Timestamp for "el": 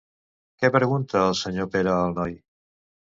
1.25-1.37